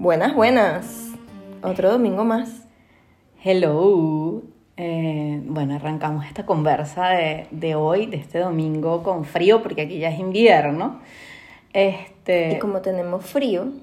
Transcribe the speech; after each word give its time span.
Buenas, 0.00 0.34
buenas. 0.34 1.10
Otro 1.62 1.90
domingo 1.90 2.24
más. 2.24 2.66
Hello. 3.44 4.40
Eh, 4.78 5.42
bueno, 5.44 5.74
arrancamos 5.74 6.24
esta 6.24 6.46
conversa 6.46 7.10
de, 7.10 7.46
de 7.50 7.74
hoy, 7.74 8.06
de 8.06 8.16
este 8.16 8.38
domingo 8.38 9.02
con 9.02 9.26
frío, 9.26 9.62
porque 9.62 9.82
aquí 9.82 9.98
ya 9.98 10.08
es 10.08 10.18
invierno. 10.18 11.02
Este, 11.74 12.52
Y 12.52 12.58
como 12.60 12.80
tenemos 12.80 13.26
frío, 13.26 13.74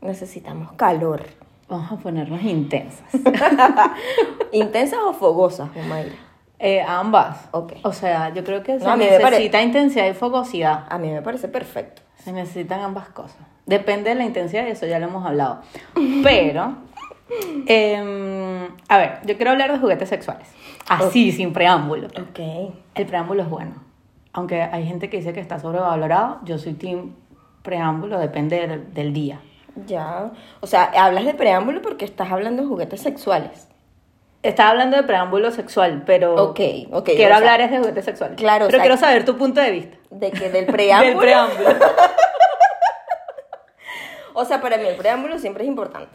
necesitamos 0.00 0.72
calor. 0.72 1.22
Vamos 1.68 1.92
a 1.92 1.96
ponernos 1.98 2.42
intensas. 2.42 3.06
¿Intensas 4.50 4.98
o 5.06 5.12
fogosas, 5.12 5.70
Omaira? 5.76 6.16
Eh, 6.64 6.80
ambas. 6.80 7.48
Ok. 7.50 7.72
O 7.82 7.92
sea, 7.92 8.32
yo 8.32 8.44
creo 8.44 8.62
que 8.62 8.78
se 8.78 8.84
No, 8.84 8.92
a 8.92 8.96
mí 8.96 9.04
me 9.04 9.18
pare- 9.18 9.30
necesita 9.32 9.60
intensidad 9.60 10.06
y 10.08 10.14
fogosidad. 10.14 10.84
A 10.88 10.96
mí 10.96 11.10
me 11.10 11.20
parece 11.20 11.48
perfecto. 11.48 12.02
Se 12.16 12.32
necesitan 12.32 12.80
ambas 12.80 13.08
cosas. 13.08 13.38
Depende 13.66 14.10
de 14.10 14.14
la 14.16 14.24
intensidad 14.24 14.64
y 14.66 14.70
eso 14.70 14.86
ya 14.86 15.00
lo 15.00 15.06
hemos 15.08 15.26
hablado. 15.26 15.60
Pero, 16.22 16.76
em, 17.66 18.68
a 18.88 18.98
ver, 18.98 19.18
yo 19.24 19.36
quiero 19.36 19.50
hablar 19.50 19.72
de 19.72 19.78
juguetes 19.78 20.08
sexuales. 20.08 20.46
Así, 20.88 21.32
sin 21.32 21.52
preámbulo. 21.52 22.06
Ok. 22.08 22.38
El 22.94 23.06
preámbulo 23.06 23.42
es 23.42 23.48
bueno. 23.50 23.74
Aunque 24.32 24.62
hay 24.62 24.86
gente 24.86 25.10
que 25.10 25.18
dice 25.18 25.32
que 25.32 25.40
está 25.40 25.58
sobrevalorado, 25.58 26.38
yo 26.44 26.58
soy 26.58 26.74
team 26.74 27.14
preámbulo, 27.62 28.18
depende 28.18 28.66
del, 28.66 28.94
del 28.94 29.12
día. 29.12 29.40
Ya. 29.86 30.30
O 30.60 30.66
sea, 30.66 30.84
hablas 30.96 31.24
de 31.24 31.34
preámbulo 31.34 31.82
porque 31.82 32.04
estás 32.04 32.30
hablando 32.30 32.62
de 32.62 32.68
juguetes 32.68 33.00
sexuales. 33.00 33.68
Estaba 34.42 34.70
hablando 34.70 34.96
de 34.96 35.04
preámbulo 35.04 35.50
sexual, 35.52 36.02
pero 36.04 36.34
Ok, 36.34 36.60
ok, 36.90 37.04
quiero 37.04 37.22
o 37.22 37.28
sea, 37.28 37.36
hablar 37.36 37.60
es 37.60 37.70
de 37.70 37.78
juguetes 37.78 38.04
sexuales. 38.04 38.36
claro, 38.36 38.64
o 38.64 38.68
pero 38.68 38.78
sea, 38.78 38.82
quiero 38.82 38.96
saber 38.96 39.24
tu 39.24 39.36
punto 39.38 39.60
de 39.60 39.70
vista. 39.70 39.96
De 40.10 40.30
que 40.32 40.50
del 40.50 40.66
preámbulo. 40.72 41.10
Del 41.10 41.18
preámbulo. 41.18 41.68
O 44.34 44.44
sea, 44.44 44.60
para 44.60 44.78
mí 44.78 44.84
el 44.86 44.96
preámbulo 44.96 45.38
siempre 45.38 45.62
es 45.64 45.68
importante. 45.68 46.10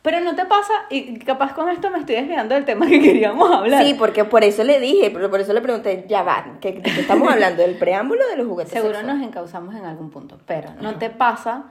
Pero 0.00 0.20
no 0.20 0.34
te 0.34 0.46
pasa, 0.46 0.72
y 0.90 1.18
capaz 1.18 1.52
con 1.52 1.68
esto 1.68 1.90
me 1.90 1.98
estoy 1.98 2.14
desviando 2.14 2.54
del 2.54 2.64
tema 2.64 2.86
que 2.86 3.00
queríamos 3.00 3.50
hablar. 3.50 3.84
Sí, 3.84 3.94
porque 3.94 4.24
por 4.24 4.44
eso 4.44 4.64
le 4.64 4.80
dije, 4.80 5.10
pero 5.10 5.28
por 5.28 5.40
eso 5.40 5.52
le 5.52 5.60
pregunté, 5.60 6.06
ya 6.08 6.22
va, 6.22 6.46
¿qué, 6.60 6.72
de 6.72 6.82
qué 6.82 7.00
estamos 7.00 7.30
hablando? 7.30 7.62
¿Del 7.62 7.76
preámbulo 7.76 8.26
de 8.28 8.36
los 8.36 8.46
juguetes 8.46 8.72
Seguro 8.72 8.94
sexuales? 8.94 9.18
nos 9.20 9.28
encauzamos 9.28 9.74
en 9.74 9.84
algún 9.84 10.10
punto, 10.10 10.38
pero 10.46 10.70
¿no 10.80 10.94
te 10.96 11.10
pasa 11.10 11.64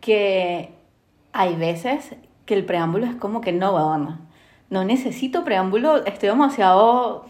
que 0.00 0.70
hay 1.32 1.56
veces 1.56 2.14
que 2.46 2.54
el 2.54 2.64
preámbulo 2.64 3.06
es 3.06 3.16
como 3.16 3.40
que 3.40 3.50
no, 3.50 3.74
weona, 3.74 4.20
no 4.70 4.84
necesito 4.84 5.44
preámbulo, 5.44 6.04
estoy 6.04 6.28
demasiado... 6.30 7.26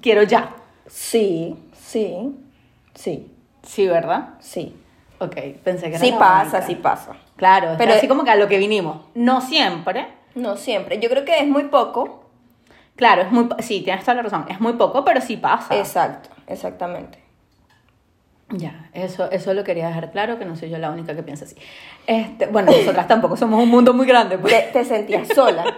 quiero 0.00 0.22
ya. 0.22 0.50
Sí, 0.86 1.56
sí, 1.74 2.34
sí, 2.94 3.28
Sí, 3.62 3.86
¿verdad? 3.86 4.30
sí. 4.40 4.76
Ok, 5.18 5.36
pensé 5.62 5.82
que 5.88 5.96
era 5.96 5.98
Sí 6.00 6.12
pasa, 6.18 6.56
única. 6.58 6.62
sí 6.66 6.74
pasa. 6.74 7.12
Claro, 7.36 7.66
pero 7.68 7.78
Pero- 7.78 7.94
así 7.94 8.08
como 8.08 8.24
que 8.24 8.30
a 8.30 8.36
lo 8.36 8.48
que 8.48 8.58
vinimos. 8.58 9.02
No 9.14 9.40
siempre. 9.40 10.08
No 10.34 10.56
siempre. 10.56 10.98
Yo 10.98 11.08
creo 11.08 11.24
que 11.24 11.38
es 11.38 11.46
muy 11.46 11.64
poco. 11.64 12.24
Claro, 12.96 13.22
es 13.22 13.30
muy... 13.30 13.48
Sí, 13.60 13.82
tienes 13.82 14.02
toda 14.04 14.16
la 14.16 14.22
razón. 14.22 14.46
Es 14.48 14.60
muy 14.60 14.72
poco, 14.72 15.04
pero 15.04 15.20
sí 15.20 15.36
pasa. 15.36 15.76
Exacto, 15.78 16.28
exactamente. 16.48 17.20
Ya, 18.50 18.90
eso, 18.92 19.30
eso 19.30 19.54
lo 19.54 19.62
quería 19.64 19.86
dejar 19.86 20.10
claro, 20.10 20.38
que 20.38 20.44
no 20.44 20.56
soy 20.56 20.68
yo 20.70 20.78
la 20.78 20.90
única 20.90 21.14
que 21.14 21.22
piensa 21.22 21.44
así. 21.44 21.56
Este, 22.06 22.46
bueno, 22.46 22.70
nosotras 22.72 23.06
tampoco 23.08 23.36
somos 23.36 23.62
un 23.62 23.68
mundo 23.70 23.94
muy 23.94 24.06
grande, 24.06 24.36
pues. 24.38 24.52
Te, 24.52 24.72
te 24.72 24.84
sentías 24.84 25.28
sola. 25.28 25.64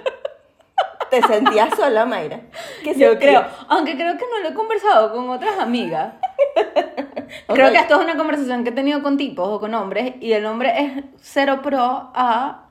te 1.20 1.26
sentías 1.26 1.74
sola, 1.76 2.04
Mayra. 2.04 2.40
¿Qué 2.82 2.94
Yo 2.94 3.10
sentías? 3.10 3.18
creo, 3.18 3.44
aunque 3.68 3.94
creo 3.94 4.16
que 4.16 4.24
no 4.30 4.40
lo 4.42 4.48
he 4.48 4.54
conversado 4.54 5.12
con 5.12 5.30
otras 5.30 5.58
amigas. 5.58 6.14
Creo 7.48 7.72
que 7.72 7.78
esto 7.78 7.94
es 7.96 8.00
una 8.04 8.16
conversación 8.16 8.62
que 8.64 8.70
he 8.70 8.72
tenido 8.72 9.02
con 9.02 9.16
tipos 9.16 9.48
o 9.48 9.58
con 9.60 9.74
hombres 9.74 10.14
y 10.20 10.32
el 10.32 10.46
hombre 10.46 10.72
es 10.78 11.04
cero 11.20 11.60
pro 11.62 12.10
a 12.14 12.66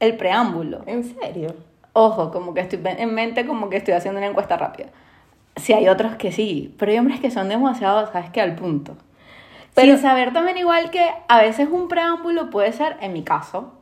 el 0.00 0.16
preámbulo. 0.16 0.82
¿En 0.86 1.04
serio? 1.04 1.54
Ojo, 1.92 2.30
como 2.30 2.52
que 2.54 2.60
estoy 2.60 2.80
en 2.84 3.14
mente 3.14 3.46
como 3.46 3.70
que 3.70 3.76
estoy 3.78 3.94
haciendo 3.94 4.18
una 4.18 4.26
encuesta 4.28 4.56
rápida. 4.56 4.88
Sí, 5.56 5.72
hay 5.72 5.88
otros 5.88 6.16
que 6.16 6.32
sí, 6.32 6.74
pero 6.78 6.92
hay 6.92 6.98
hombres 6.98 7.20
que 7.20 7.30
son 7.30 7.48
demasiado, 7.48 8.10
¿sabes 8.12 8.30
qué? 8.30 8.40
Al 8.40 8.56
punto. 8.56 8.96
Pero- 9.74 9.92
Sin 9.94 10.02
saber 10.02 10.32
también 10.32 10.58
igual 10.58 10.90
que 10.90 11.08
a 11.28 11.38
veces 11.40 11.68
un 11.70 11.88
preámbulo 11.88 12.50
puede 12.50 12.72
ser, 12.72 12.96
en 13.00 13.12
mi 13.12 13.22
caso, 13.22 13.72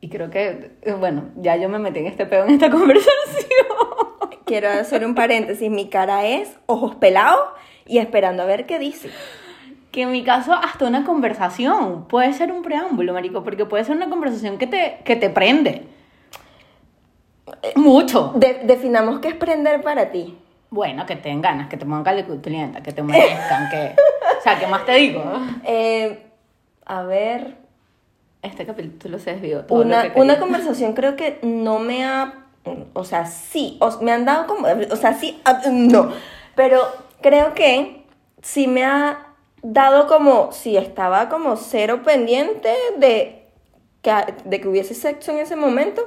y 0.00 0.08
creo 0.08 0.30
que, 0.30 0.72
eh, 0.82 0.92
bueno, 0.92 1.24
ya 1.36 1.56
yo 1.56 1.68
me 1.68 1.78
metí 1.78 1.98
en 2.00 2.06
este 2.06 2.26
pedo 2.26 2.44
en 2.44 2.50
esta 2.50 2.70
conversación. 2.70 3.66
Quiero 4.44 4.68
hacer 4.70 5.04
un 5.06 5.14
paréntesis. 5.14 5.70
Mi 5.70 5.88
cara 5.88 6.26
es 6.26 6.56
ojos 6.66 6.96
pelados 6.96 7.48
y 7.86 7.98
esperando 7.98 8.42
a 8.42 8.46
ver 8.46 8.66
qué 8.66 8.78
dice. 8.78 9.10
Que 9.92 10.02
en 10.02 10.12
mi 10.12 10.22
caso, 10.24 10.52
hasta 10.54 10.86
una 10.86 11.04
conversación 11.04 12.06
puede 12.08 12.32
ser 12.32 12.50
un 12.52 12.62
preámbulo, 12.62 13.12
marico, 13.12 13.42
porque 13.44 13.64
puede 13.66 13.84
ser 13.84 13.96
una 13.96 14.08
conversación 14.08 14.56
que 14.58 14.66
te, 14.66 14.98
que 15.04 15.16
te 15.16 15.30
prende. 15.30 15.86
Mucho. 17.76 18.32
De- 18.36 18.60
definamos 18.64 19.20
qué 19.20 19.28
es 19.28 19.34
prender 19.34 19.82
para 19.82 20.10
ti. 20.10 20.38
Bueno, 20.70 21.04
que 21.06 21.16
te 21.16 21.28
den 21.28 21.42
ganas, 21.42 21.68
que 21.68 21.76
te 21.76 21.84
pongan 21.84 22.04
calenturienta, 22.04 22.82
que 22.82 22.92
te 22.92 23.02
humedezcan, 23.02 23.68
que... 23.70 23.96
O 24.38 24.42
sea, 24.42 24.58
¿qué 24.58 24.66
más 24.68 24.84
te 24.86 24.92
digo? 24.94 25.22
Eh, 25.64 26.26
a 26.86 27.02
ver, 27.02 27.56
Este 28.42 28.64
capítulo 28.64 29.18
se 29.18 29.32
desvió 29.34 29.64
todo 29.64 29.78
lo 29.80 29.84
una, 29.84 30.12
que 30.12 30.20
una 30.20 30.38
conversación 30.38 30.94
creo 30.94 31.14
que 31.16 31.38
no 31.42 31.78
me 31.78 32.04
ha, 32.04 32.46
o 32.94 33.04
sea, 33.04 33.26
sí, 33.26 33.76
o- 33.80 34.00
me 34.02 34.12
han 34.12 34.24
dado 34.24 34.46
como, 34.46 34.66
o 34.90 34.96
sea, 34.96 35.12
sí, 35.14 35.40
ah, 35.44 35.60
no, 35.70 36.10
pero 36.54 36.80
creo 37.20 37.52
que 37.54 38.04
sí 38.42 38.66
me 38.66 38.84
ha 38.84 39.26
dado 39.62 40.06
como, 40.06 40.52
si 40.52 40.78
estaba 40.78 41.28
como 41.28 41.56
cero 41.56 42.00
pendiente 42.02 42.72
de 42.98 43.44
que, 44.00 44.12
de 44.46 44.60
que 44.60 44.68
hubiese 44.68 44.94
sexo 44.94 45.32
en 45.32 45.38
ese 45.40 45.54
momento, 45.56 46.02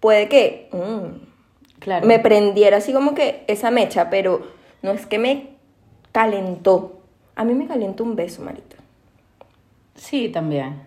puede 0.00 0.28
que 0.28 0.70
mm, 0.72 1.24
Claro. 1.80 2.06
me 2.06 2.18
prendiera 2.18 2.78
así 2.78 2.94
como 2.94 3.14
que 3.14 3.44
esa 3.46 3.70
mecha, 3.70 4.08
pero 4.08 4.40
no 4.80 4.92
es 4.92 5.04
que 5.04 5.18
me 5.18 5.50
calentó. 6.12 7.00
A 7.36 7.44
mí 7.44 7.52
me 7.52 7.66
calentó 7.66 8.04
un 8.04 8.16
beso, 8.16 8.40
Marito. 8.40 8.76
Sí, 9.94 10.30
también. 10.30 10.80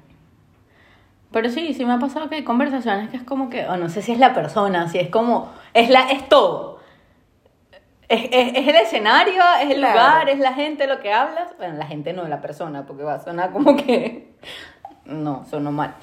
Pero 1.31 1.49
sí, 1.49 1.73
sí 1.73 1.85
me 1.85 1.93
ha 1.93 1.99
pasado 1.99 2.29
que 2.29 2.35
hay 2.35 2.43
conversaciones 2.43 3.09
que 3.09 3.17
es 3.17 3.23
como 3.23 3.49
que, 3.49 3.65
o 3.67 3.75
no 3.77 3.89
sé 3.89 4.01
si 4.01 4.11
es 4.13 4.19
la 4.19 4.33
persona, 4.33 4.87
si 4.89 4.97
es 4.97 5.09
como, 5.09 5.51
es 5.73 5.89
la, 5.89 6.09
es 6.11 6.27
todo. 6.29 6.79
Es, 8.07 8.23
es, 8.31 8.53
es 8.55 8.67
el 8.67 8.75
escenario, 8.75 9.41
es 9.61 9.69
el 9.69 9.77
Claro. 9.79 9.93
lugar, 9.93 10.29
es 10.29 10.39
la 10.39 10.53
gente, 10.53 10.87
lo 10.87 10.99
que 11.01 11.11
hablas. 11.11 11.51
Bueno, 11.57 11.75
la 11.77 11.85
gente 11.85 12.13
no, 12.13 12.25
la 12.27 12.39
persona, 12.41 12.85
porque 12.85 13.03
va 13.03 13.15
a 13.15 13.19
sonar 13.23 13.51
como 13.51 13.75
que, 13.75 14.33
no, 15.05 15.45
sonó 15.49 15.71
mal. 15.73 15.95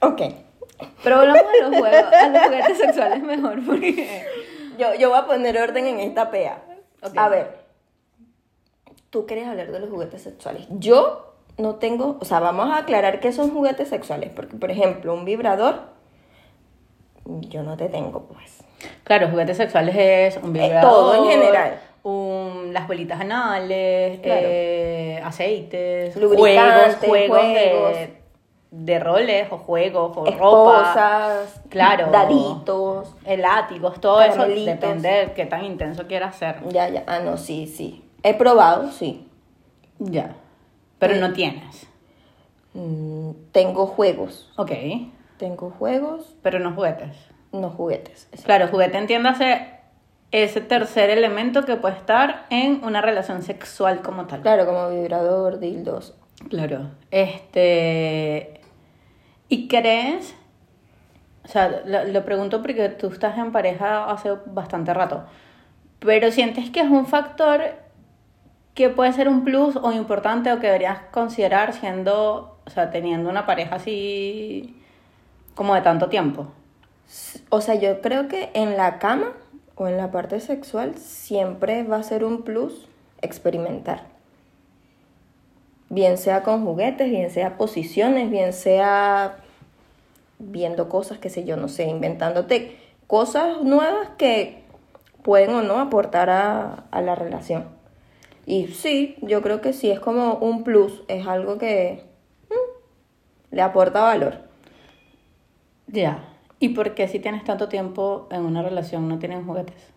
Ok. 0.00 0.22
Pero 1.02 1.18
volvamos 1.18 1.42
a 1.42 1.68
los 1.68 1.76
juegos, 1.78 2.12
a 2.12 2.28
los 2.28 2.42
juguetes 2.44 2.78
sexuales 2.78 3.22
mejor, 3.22 3.64
porque... 3.66 4.24
Yo, 4.78 4.94
yo 4.94 5.08
voy 5.10 5.18
a 5.18 5.26
poner 5.26 5.56
orden 5.60 5.86
en 5.86 6.00
esta 6.00 6.30
pea. 6.30 6.62
Ok. 7.02 7.12
A 7.16 7.28
ver, 7.28 7.58
tú 9.10 9.24
quieres 9.26 9.46
hablar 9.46 9.70
de 9.70 9.78
los 9.80 9.88
juguetes 9.90 10.22
sexuales. 10.22 10.66
Yo 10.70 11.33
no 11.58 11.76
tengo, 11.76 12.16
o 12.20 12.24
sea, 12.24 12.40
vamos 12.40 12.70
a 12.70 12.78
aclarar 12.78 13.20
qué 13.20 13.32
son 13.32 13.50
juguetes 13.52 13.88
sexuales, 13.88 14.30
porque 14.34 14.56
por 14.56 14.70
ejemplo, 14.70 15.14
un 15.14 15.24
vibrador, 15.24 15.92
yo 17.24 17.62
no 17.62 17.76
te 17.76 17.88
tengo, 17.88 18.24
pues. 18.24 18.62
Claro, 19.04 19.28
juguetes 19.30 19.56
sexuales 19.56 19.94
es 19.96 20.36
un 20.42 20.52
vibrador. 20.52 20.76
Eh, 20.78 20.80
todo 20.82 21.14
en 21.14 21.30
general. 21.30 21.80
un- 22.02 22.70
las 22.74 22.86
bolitas 22.86 23.18
anales, 23.18 24.20
Claro. 24.20 24.40
eh, 24.44 25.22
aceites, 25.24 26.14
Lubricantes, 26.16 26.96
juegos, 26.96 27.28
juegos, 27.38 27.40
juegos. 27.40 27.92
De, 27.94 28.24
de 28.72 28.98
roles 28.98 29.46
o 29.52 29.56
juegos 29.58 30.12
o 30.16 30.24
ropa. 30.26 30.30
Esposas, 30.30 31.62
Claro. 31.70 32.10
daditos. 32.10 33.14
látigos, 33.38 34.00
todo 34.02 34.20
eso 34.20 34.32
Caramelitos. 34.36 34.80
depende 34.80 35.08
de 35.08 35.32
qué 35.32 35.46
tan 35.46 35.64
intenso 35.64 36.06
quieras 36.06 36.36
ser. 36.36 36.56
Ya, 36.68 36.88
ya. 36.90 37.04
Ah, 37.06 37.20
no, 37.20 37.38
sí, 37.38 37.66
sí. 37.66 38.04
He 38.22 38.34
probado, 38.34 38.90
sí. 38.90 39.26
Ya. 39.98 40.36
Pero 41.06 41.16
Eh. 41.16 41.20
no 41.20 41.32
tienes. 41.32 41.86
Mm, 42.74 43.30
tengo 43.52 43.86
juegos. 43.86 44.50
Ok. 44.56 44.72
Tengo 45.38 45.70
juegos, 45.70 46.34
Pero 46.42 46.58
no 46.58 46.72
juguetes. 46.72 47.16
no 47.52 47.70
juguetes. 47.70 48.28
Claro, 48.44 48.68
juguete 48.68 48.98
entiéndase 48.98 49.68
ese 50.32 50.60
tercer 50.60 51.10
elemento 51.10 51.64
que 51.64 51.76
puede 51.76 51.96
estar 51.96 52.46
en 52.50 52.82
una 52.84 53.00
relación 53.00 53.42
sexual 53.42 54.02
como 54.02 54.26
tal. 54.26 54.40
Claro, 54.42 54.66
como 54.66 54.90
vibrador, 54.90 55.60
dildos. 55.60 56.14
Claro. 56.48 56.90
Este. 57.12 58.60
¿Y 59.48 59.68
crees? 59.68 60.34
O 61.44 61.48
sea, 61.48 61.82
lo, 61.84 62.04
lo 62.04 62.24
pregunto 62.24 62.60
porque 62.62 62.88
tú 62.88 63.08
estás 63.08 63.36
en 63.38 63.52
pareja 63.52 64.10
hace 64.10 64.30
bastante 64.46 64.92
rato. 64.94 65.24
Pero 66.00 66.30
sientes 66.32 66.70
que 66.70 66.80
es 66.80 66.88
un 66.88 67.06
factor 67.06 67.62
que 68.74 68.90
puede 68.90 69.12
ser 69.12 69.28
un 69.28 69.44
plus 69.44 69.76
o 69.76 69.92
importante 69.92 70.52
o 70.52 70.58
que 70.58 70.66
deberías 70.66 70.98
considerar 71.12 71.72
siendo, 71.72 72.58
o 72.66 72.70
sea, 72.70 72.90
teniendo 72.90 73.30
una 73.30 73.46
pareja 73.46 73.76
así 73.76 74.76
como 75.54 75.74
de 75.74 75.82
tanto 75.82 76.08
tiempo. 76.08 76.48
O 77.50 77.60
sea, 77.60 77.76
yo 77.76 78.00
creo 78.00 78.28
que 78.28 78.50
en 78.54 78.76
la 78.76 78.98
cama 78.98 79.32
o 79.76 79.86
en 79.86 79.96
la 79.96 80.10
parte 80.10 80.40
sexual 80.40 80.96
siempre 80.96 81.84
va 81.84 81.96
a 81.96 82.02
ser 82.02 82.24
un 82.24 82.42
plus 82.42 82.88
experimentar. 83.22 84.02
Bien 85.88 86.18
sea 86.18 86.42
con 86.42 86.64
juguetes, 86.64 87.08
bien 87.10 87.30
sea 87.30 87.56
posiciones, 87.56 88.30
bien 88.30 88.52
sea 88.52 89.36
viendo 90.40 90.88
cosas, 90.88 91.18
qué 91.18 91.30
sé 91.30 91.44
yo, 91.44 91.56
no 91.56 91.68
sé, 91.68 91.84
inventándote 91.84 92.76
cosas 93.06 93.62
nuevas 93.62 94.08
que 94.18 94.64
pueden 95.22 95.54
o 95.54 95.62
no 95.62 95.78
aportar 95.78 96.30
a, 96.30 96.84
a 96.90 97.00
la 97.00 97.14
relación. 97.14 97.68
Y 98.46 98.68
sí, 98.68 99.16
yo 99.22 99.42
creo 99.42 99.60
que 99.60 99.72
sí, 99.72 99.90
es 99.90 100.00
como 100.00 100.34
un 100.34 100.64
plus, 100.64 101.02
es 101.08 101.26
algo 101.26 101.58
que 101.58 102.04
mm, 102.50 103.54
le 103.54 103.62
aporta 103.62 104.02
valor. 104.02 104.40
Ya. 105.86 106.24
¿Y 106.58 106.70
por 106.70 106.94
qué 106.94 107.08
si 107.08 107.18
tienes 107.18 107.44
tanto 107.44 107.68
tiempo 107.68 108.28
en 108.30 108.44
una 108.44 108.62
relación 108.62 109.08
no 109.08 109.18
tienen 109.18 109.44
juguetes? 109.44 109.94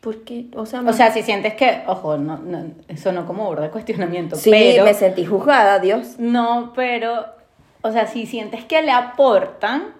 Porque, 0.00 0.46
o 0.54 0.66
sea, 0.66 0.82
O 0.82 0.92
sea, 0.92 1.10
si 1.10 1.22
sientes 1.22 1.54
que, 1.54 1.82
ojo, 1.86 2.16
no, 2.16 2.38
no, 2.38 2.70
eso 2.88 3.10
no 3.12 3.26
como 3.26 3.46
burda 3.46 3.64
de 3.64 3.70
cuestionamiento, 3.70 4.36
sí, 4.36 4.50
pero... 4.50 4.84
me 4.84 4.94
sentí 4.94 5.24
juzgada, 5.26 5.80
Dios. 5.80 6.18
No, 6.18 6.72
pero, 6.76 7.26
o 7.82 7.90
sea, 7.90 8.06
si 8.06 8.26
sientes 8.26 8.64
que 8.64 8.82
le 8.82 8.92
aportan, 8.92 9.94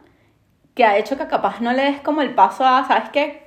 que 0.75 0.85
ha 0.85 0.97
hecho 0.99 1.17
que 1.17 1.27
capaz 1.27 1.61
no 1.61 1.73
le 1.73 1.83
des 1.83 2.01
como 2.03 2.23
el 2.23 2.35
paso 2.35 2.65
a, 2.65 2.87
¿sabes 2.87 3.11
qué? 3.11 3.46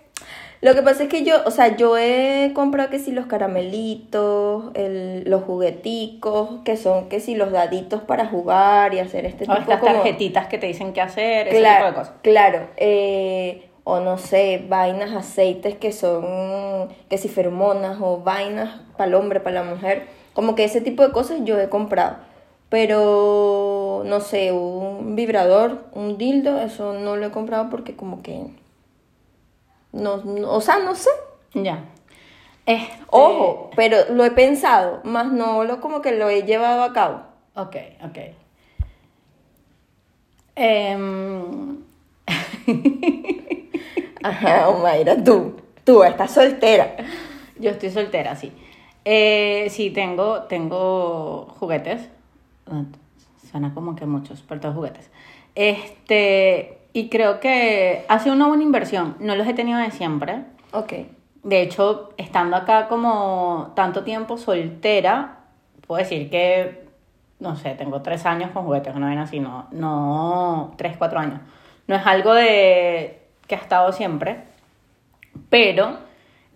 Lo 0.62 0.76
que 0.76 0.82
pasa 0.82 1.04
es 1.04 1.10
que 1.10 1.24
yo, 1.24 1.36
o 1.46 1.52
sea, 1.52 1.78
yo 1.78 1.98
he 1.98 2.52
comprado 2.54 2.90
que 2.90 3.00
si 3.00 3.12
los 3.14 3.28
caramelitos, 3.28 4.72
el, 4.74 5.24
los 5.30 5.44
jugueticos, 5.44 6.62
que 6.66 6.76
son 6.76 7.08
que 7.08 7.22
si 7.22 7.36
los 7.36 7.52
daditos 7.52 8.02
para 8.02 8.26
jugar 8.26 8.94
y 8.94 9.00
hacer 9.00 9.26
este 9.26 9.46
O 9.46 9.48
tipo 9.48 9.60
estas 9.60 9.80
como- 9.80 9.94
tarjetitas 9.94 10.48
que 10.48 10.58
te 10.58 10.68
dicen 10.68 10.92
qué 10.92 11.00
hacer, 11.02 11.48
ese 11.48 11.60
claro, 11.60 11.86
tipo 11.86 11.88
de 11.88 12.00
cosas. 12.02 12.16
Claro, 12.24 12.68
eh, 12.78 13.70
o 13.86 14.02
no 14.02 14.18
sé, 14.18 14.66
vainas, 14.68 15.14
aceites 15.16 15.76
que 15.76 15.94
son, 15.94 16.90
que 17.10 17.18
si 17.18 17.30
feromonas 17.30 17.98
o 18.02 18.18
vainas 18.20 18.82
para 18.98 19.08
el 19.08 19.16
hombre, 19.16 19.40
para 19.40 19.64
la 19.64 19.70
mujer, 19.70 20.08
como 20.34 20.56
que 20.56 20.66
ese 20.66 20.82
tipo 20.82 21.04
de 21.04 21.12
cosas 21.14 21.40
yo 21.46 21.58
he 21.60 21.70
comprado. 21.70 22.18
Pero, 22.70 24.04
no 24.06 24.20
sé, 24.20 24.52
un 24.52 25.16
vibrador, 25.16 25.86
un 25.94 26.18
dildo, 26.18 26.60
eso 26.62 26.94
no 26.94 27.16
lo 27.16 27.26
he 27.28 27.32
comprado 27.32 27.70
porque 27.70 27.96
como 27.96 28.22
que, 28.22 28.44
no, 29.92 30.18
no- 30.18 30.52
o 30.52 30.62
sea, 30.62 30.80
no 30.80 30.96
sé. 30.96 31.10
Ya. 31.54 31.84
Este- 32.66 33.00
Ojo, 33.10 33.72
pero 33.76 33.98
lo 34.14 34.24
he 34.26 34.32
pensado, 34.32 35.02
más 35.04 35.32
no 35.32 35.64
lo 35.64 35.82
como 35.82 36.02
que 36.02 36.12
lo 36.12 36.30
he 36.30 36.44
llevado 36.44 36.84
a 36.84 36.94
cabo. 36.94 37.22
Ok, 37.56 37.76
ok. 38.04 38.18
Em, 40.56 41.80
Ajá, 44.24 44.72
Mayra, 44.82 45.24
tú, 45.24 45.56
tú 45.84 46.04
estás 46.04 46.32
soltera. 46.32 46.96
yo 47.58 47.72
estoy 47.72 47.90
soltera, 47.90 48.36
sí. 48.36 48.52
Eh, 49.06 49.68
sí, 49.70 49.90
tengo, 49.92 50.44
tengo 50.44 51.48
juguetes. 51.60 52.10
Ah, 52.70 52.84
Suena 53.50 53.74
como 53.74 53.96
que 53.96 54.06
muchos, 54.06 54.44
pero 54.48 54.60
todos 54.62 54.76
juguetes. 54.76 55.10
Este, 55.56 56.79
y 56.94 57.10
creo 57.10 57.40
que 57.40 58.06
ha 58.08 58.20
sido 58.20 58.36
una 58.36 58.48
buena 58.48 58.64
inversión. 58.64 59.16
No 59.20 59.36
los 59.36 59.48
he 59.48 59.54
tenido 59.54 59.80
de 59.80 59.92
siempre. 59.92 60.44
Ok. 60.72 60.94
De 61.44 61.62
hecho, 61.62 62.10
estando 62.18 62.58
acá 62.58 62.88
como 62.88 63.72
tanto 63.76 64.04
tiempo 64.04 64.38
soltera, 64.38 65.40
puedo 65.88 66.00
decir 66.00 66.30
que, 66.30 66.86
no 67.40 67.56
sé, 67.56 67.76
tengo 67.76 68.02
tres 68.02 68.26
años 68.26 68.52
con 68.52 68.66
juguetes, 68.66 68.94
no 68.96 69.08
ven 69.08 69.20
así, 69.20 69.40
no, 69.40 69.68
no, 69.72 70.74
tres, 70.78 70.98
cuatro 70.98 71.20
años. 71.20 71.40
No 71.88 71.96
es 71.96 72.06
algo 72.06 72.34
de 72.34 73.22
que 73.48 73.56
ha 73.56 73.60
estado 73.60 73.92
siempre, 73.94 74.44
pero 75.50 75.98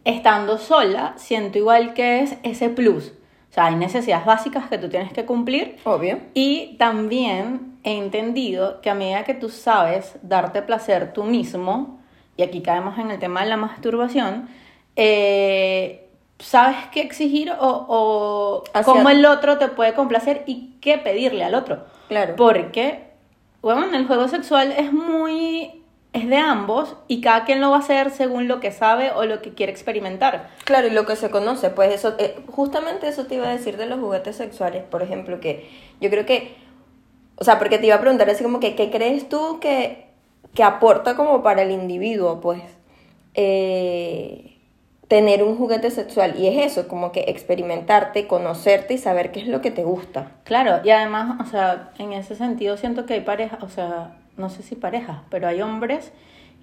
estando 0.03 0.57
sola, 0.57 1.13
siento 1.15 1.57
igual 1.57 1.93
que 1.93 2.21
es 2.21 2.37
ese 2.43 2.69
plus. 2.69 3.13
O 3.53 3.55
sea, 3.55 3.65
hay 3.67 3.75
necesidades 3.75 4.25
básicas 4.25 4.67
que 4.67 4.79
tú 4.79 4.89
tienes 4.89 5.13
que 5.13 5.25
cumplir 5.25 5.77
Obvio. 5.83 6.17
y 6.33 6.75
también 6.79 7.77
he 7.83 7.99
entendido 7.99 8.81
que 8.81 8.89
a 8.89 8.95
medida 8.95 9.23
que 9.25 9.35
tú 9.35 9.49
sabes 9.49 10.15
darte 10.23 10.63
placer 10.63 11.13
tú 11.13 11.23
mismo, 11.23 11.99
y 12.35 12.41
aquí 12.41 12.63
caemos 12.63 12.97
en 12.97 13.11
el 13.11 13.19
tema 13.19 13.43
de 13.43 13.49
la 13.49 13.57
masturbación, 13.57 14.49
eh, 14.95 16.07
sabes 16.39 16.77
qué 16.91 17.01
exigir 17.01 17.51
o, 17.51 17.85
o 17.87 18.63
Hacia- 18.73 18.91
cómo 18.91 19.09
el 19.09 19.23
otro 19.25 19.59
te 19.59 19.67
puede 19.67 19.93
complacer 19.93 20.41
y 20.47 20.71
qué 20.81 20.97
pedirle 20.97 21.43
al 21.43 21.53
otro. 21.53 21.85
Claro. 22.07 22.35
Porque, 22.35 23.03
bueno, 23.61 23.85
el 23.95 24.07
juego 24.07 24.27
sexual 24.29 24.71
es 24.75 24.91
muy... 24.91 25.82
es 26.13 26.29
de 26.29 26.37
ambos 26.37 26.95
y 27.07 27.21
cada 27.21 27.43
quien 27.43 27.59
lo 27.59 27.71
va 27.71 27.77
a 27.77 27.79
hacer 27.79 28.11
según 28.11 28.47
lo 28.47 28.59
que 28.59 28.71
sabe 28.71 29.11
o 29.11 29.25
lo 29.25 29.41
que 29.41 29.53
quiere 29.53 29.71
experimentar. 29.71 30.49
Claro, 30.63 30.87
y 30.87 30.91
lo 30.91 31.07
que 31.07 31.15
se 31.15 31.31
conoce, 31.31 31.71
pues 31.71 31.93
eso, 31.93 32.13
eh, 32.19 32.35
justamente 32.47 33.07
eso 33.07 33.25
te 33.25 33.35
iba 33.35 33.47
a 33.47 33.51
decir 33.51 33.77
de 33.77 33.87
los 33.87 33.99
juguetes 33.99 34.35
sexuales, 34.35 34.83
por 34.83 35.01
ejemplo, 35.01 35.39
que 35.39 35.67
yo 35.99 36.11
creo 36.11 36.25
que, 36.25 36.55
o 37.37 37.43
sea, 37.43 37.57
porque 37.57 37.79
te 37.79 37.87
iba 37.87 37.95
a 37.95 38.01
preguntar 38.01 38.29
así 38.29 38.43
como 38.43 38.59
que, 38.59 38.75
¿qué 38.75 38.91
crees 38.91 39.27
tú 39.27 39.59
que, 39.59 40.05
que 40.53 40.63
aporta 40.63 41.15
como 41.15 41.41
para 41.41 41.63
el 41.63 41.71
individuo, 41.71 42.39
pues, 42.41 42.61
eh, 43.33 44.59
tener 45.07 45.41
un 45.41 45.57
juguete 45.57 45.89
sexual? 45.89 46.35
Y 46.37 46.47
es 46.47 46.73
eso, 46.73 46.87
como 46.87 47.11
que 47.11 47.21
experimentarte, 47.21 48.27
conocerte 48.27 48.93
y 48.93 48.97
saber 48.99 49.31
qué 49.31 49.39
es 49.39 49.47
lo 49.47 49.61
que 49.61 49.71
te 49.71 49.83
gusta. 49.83 50.33
Claro, 50.43 50.79
y 50.83 50.91
además, 50.91 51.41
o 51.41 51.49
sea, 51.49 51.91
en 51.97 52.13
ese 52.13 52.35
sentido 52.35 52.77
siento 52.77 53.07
que 53.07 53.15
hay 53.15 53.21
parejas, 53.21 53.63
o 53.63 53.69
sea, 53.69 54.19
no 54.37 54.49
sé 54.49 54.63
si 54.63 54.75
parejas, 54.75 55.19
pero 55.29 55.47
hay 55.47 55.61
hombres 55.61 56.11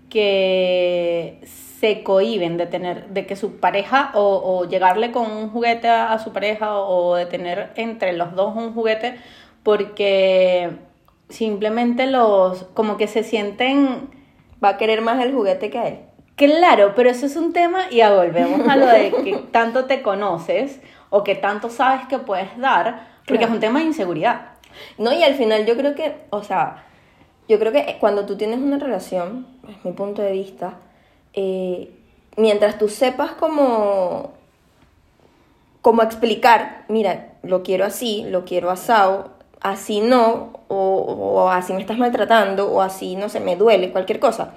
que 0.08 1.38
se 1.44 2.02
cohiben 2.02 2.56
de 2.56 2.66
tener, 2.66 3.08
de 3.08 3.26
que 3.26 3.36
su 3.36 3.56
pareja 3.58 4.10
o, 4.14 4.42
o 4.44 4.68
llegarle 4.68 5.12
con 5.12 5.30
un 5.30 5.50
juguete 5.50 5.88
a, 5.88 6.12
a 6.12 6.18
su 6.18 6.32
pareja 6.32 6.76
o, 6.78 7.14
de 7.14 7.26
tener 7.26 7.70
entre 7.76 8.12
los 8.12 8.34
dos 8.34 8.56
un 8.56 8.74
juguete 8.74 9.16
porque 9.62 10.70
simplemente 11.28 12.06
los, 12.06 12.64
como 12.74 12.96
que 12.96 13.06
se 13.06 13.22
sienten 13.22 14.10
Va 14.62 14.70
a 14.70 14.76
querer 14.76 15.00
más 15.00 15.22
el 15.24 15.32
juguete 15.32 15.70
que 15.70 15.78
a 15.78 15.88
él. 15.88 16.00
Claro, 16.36 16.92
pero 16.94 17.10
eso 17.10 17.26
es 17.26 17.36
un 17.36 17.52
tema 17.52 17.84
y 17.90 17.96
ya 17.96 18.12
volvemos 18.14 18.66
a 18.68 18.76
lo 18.76 18.86
de 18.86 19.10
que 19.24 19.36
tanto 19.50 19.86
te 19.86 20.02
conoces 20.02 20.80
o 21.08 21.24
que 21.24 21.34
tanto 21.34 21.70
sabes 21.70 22.06
que 22.06 22.18
puedes 22.18 22.56
dar, 22.58 23.08
porque 23.26 23.38
Claro. 23.38 23.44
es 23.46 23.50
un 23.54 23.60
tema 23.60 23.78
de 23.80 23.86
inseguridad. 23.86 24.52
No, 24.98 25.12
y 25.12 25.22
al 25.22 25.34
final 25.34 25.66
yo 25.66 25.76
creo 25.76 25.94
que, 25.94 26.14
o 26.30 26.42
sea, 26.42 26.84
yo 27.50 27.58
creo 27.58 27.72
que 27.72 27.96
cuando 27.98 28.26
tú 28.26 28.36
tienes 28.36 28.60
una 28.60 28.78
relación, 28.78 29.44
es 29.68 29.84
mi 29.84 29.90
punto 29.90 30.22
de 30.22 30.30
vista, 30.30 30.74
eh, 31.32 31.90
mientras 32.36 32.78
tú 32.78 32.88
sepas 32.88 33.32
cómo, 33.32 34.34
cómo 35.82 36.02
explicar, 36.02 36.84
mira, 36.86 37.32
lo 37.42 37.64
quiero 37.64 37.84
así, 37.84 38.24
lo 38.28 38.44
quiero 38.44 38.70
asado, 38.70 39.32
así 39.60 40.00
no, 40.00 40.60
o, 40.68 40.76
o 40.76 41.48
así 41.48 41.72
me 41.72 41.80
estás 41.80 41.98
maltratando, 41.98 42.70
o 42.72 42.82
así, 42.82 43.16
no 43.16 43.28
sé, 43.28 43.40
me 43.40 43.56
duele, 43.56 43.90
cualquier 43.90 44.20
cosa. 44.20 44.54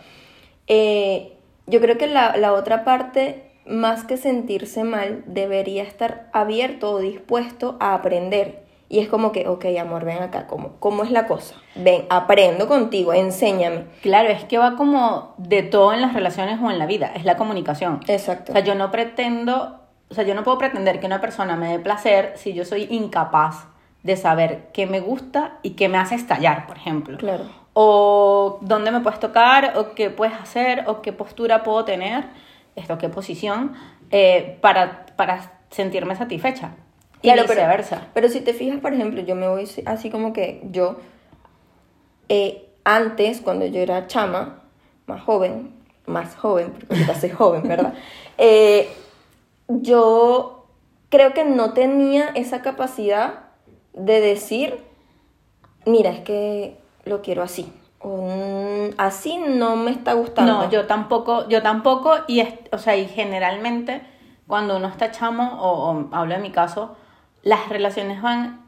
Eh, 0.67 1.33
yo 1.65 1.81
creo 1.81 1.97
que 1.97 2.05
la, 2.05 2.37
la 2.37 2.53
otra 2.53 2.83
parte, 2.83 3.49
más 3.65 4.03
que 4.03 4.17
sentirse 4.17 4.83
mal, 4.83 5.23
debería 5.25 5.81
estar 5.81 6.29
abierto 6.31 6.91
o 6.91 6.99
dispuesto 6.99 7.75
a 7.79 7.95
aprender. 7.95 8.62
Y 8.93 8.99
es 8.99 9.09
como 9.09 9.31
que, 9.31 9.47
ok, 9.47 9.65
amor, 9.81 10.05
ven 10.05 10.21
acá, 10.21 10.45
¿cómo, 10.45 10.73
cómo 10.77 11.01
es 11.01 11.09
la 11.09 11.25
cosa? 11.25 11.55
Ven, 11.73 12.05
aprendo 12.11 12.67
contigo, 12.67 13.11
enséñame. 13.11 13.85
Claro, 14.03 14.29
es 14.29 14.43
que 14.43 14.59
va 14.59 14.75
como 14.75 15.33
de 15.39 15.63
todo 15.63 15.93
en 15.93 16.01
las 16.01 16.13
relaciones 16.13 16.59
o 16.61 16.69
en 16.69 16.77
la 16.77 16.85
vida, 16.85 17.11
es 17.15 17.25
la 17.25 17.35
comunicación. 17.35 18.01
Exacto. 18.07 18.51
O 18.51 18.53
sea, 18.53 18.63
yo 18.63 18.75
no 18.75 18.91
pretendo, 18.91 19.79
o 20.11 20.13
sea, 20.13 20.23
yo 20.25 20.35
no 20.35 20.43
puedo 20.43 20.59
pretender 20.59 20.99
que 20.99 21.07
una 21.07 21.21
persona 21.21 21.55
me 21.55 21.69
dé 21.69 21.79
placer 21.79 22.33
si 22.35 22.53
yo 22.53 22.65
soy 22.65 22.83
incapaz 22.91 23.65
de 24.03 24.15
saber 24.15 24.69
qué 24.73 24.85
me 24.85 24.99
gusta 24.99 25.57
y 25.63 25.71
qué 25.71 25.89
me 25.89 25.97
hace 25.97 26.13
estallar, 26.13 26.67
por 26.67 26.77
ejemplo. 26.77 27.17
Claro. 27.17 27.45
O 27.73 28.59
dónde 28.61 28.91
me 28.91 28.99
puedes 28.99 29.19
tocar, 29.19 29.73
o 29.75 29.95
qué 29.95 30.11
puedes 30.11 30.35
hacer, 30.35 30.83
o 30.85 31.01
qué 31.01 31.13
postura 31.13 31.63
puedo 31.63 31.83
tener, 31.83 32.25
esto, 32.75 32.99
qué 32.99 33.09
posición, 33.09 33.73
eh, 34.11 34.59
para, 34.61 35.07
para 35.15 35.51
sentirme 35.71 36.15
satisfecha. 36.15 36.73
Y 37.23 37.27
Claro, 37.29 37.43
pero, 37.47 37.61
viceversa. 37.61 38.07
pero 38.13 38.29
si 38.29 38.41
te 38.41 38.53
fijas, 38.53 38.79
por 38.79 38.93
ejemplo, 38.93 39.21
yo 39.21 39.33
me 39.35 39.47
voy 39.47 39.67
así 39.85 40.09
como 40.11 40.31
que 40.33 40.61
yo, 40.69 40.97
eh, 42.29 42.69
antes, 42.83 43.41
cuando 43.41 43.65
yo 43.65 43.79
era 43.79 44.07
chama, 44.07 44.61
más 45.07 45.21
joven, 45.23 45.71
más 46.05 46.35
joven, 46.35 46.71
porque 46.71 46.87
ahorita 46.93 47.15
soy 47.15 47.29
joven, 47.31 47.63
¿verdad? 47.63 47.93
Eh, 48.37 48.89
yo 49.69 50.65
creo 51.09 51.33
que 51.33 51.45
no 51.45 51.73
tenía 51.73 52.29
esa 52.29 52.61
capacidad 52.63 53.41
de 53.93 54.19
decir, 54.21 54.79
mira, 55.85 56.09
es 56.09 56.21
que 56.21 56.77
lo 57.05 57.21
quiero 57.21 57.43
así. 57.43 57.71
O 57.99 58.17
"Mm, 58.27 58.95
así 58.97 59.37
no 59.37 59.75
me 59.75 59.91
está 59.91 60.13
gustando. 60.13 60.63
No, 60.63 60.69
yo 60.71 60.87
tampoco, 60.87 61.47
yo 61.47 61.61
tampoco, 61.61 62.15
y 62.27 62.39
es, 62.39 62.53
o 62.71 62.79
sea, 62.79 62.97
y 62.97 63.05
generalmente 63.07 64.01
cuando 64.47 64.77
uno 64.77 64.87
está 64.87 65.11
chamo, 65.11 65.59
o, 65.61 65.91
o 65.91 66.07
hablo 66.11 66.33
de 66.35 66.41
mi 66.41 66.49
caso, 66.51 66.97
las 67.43 67.69
relaciones 67.69 68.21
van 68.21 68.63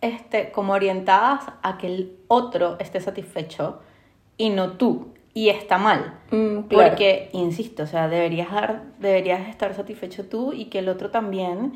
este, 0.00 0.50
como 0.50 0.72
orientadas 0.72 1.44
a 1.62 1.76
que 1.76 1.86
el 1.86 2.16
otro 2.28 2.76
esté 2.78 3.00
satisfecho 3.00 3.80
y 4.36 4.50
no 4.50 4.72
tú, 4.72 5.08
y 5.34 5.50
está 5.50 5.78
mal. 5.78 6.18
Mm, 6.30 6.62
claro. 6.62 6.90
Porque, 6.90 7.28
insisto, 7.32 7.82
o 7.82 7.86
sea, 7.86 8.08
deberías, 8.08 8.50
dar, 8.50 8.82
deberías 8.98 9.48
estar 9.48 9.74
satisfecho 9.74 10.26
tú 10.26 10.52
y 10.52 10.66
que 10.66 10.78
el 10.78 10.88
otro 10.88 11.10
también, 11.10 11.74